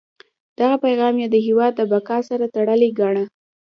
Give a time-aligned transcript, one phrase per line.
[0.59, 3.23] دغه پیغام یې د هیواد د بقا سره تړلی ګاڼه.